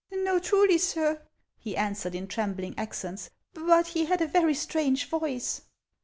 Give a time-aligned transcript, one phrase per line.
[0.25, 1.21] "No, truly, sir,"
[1.59, 5.61] he answered, in trembling accents." But he had a very strange voice."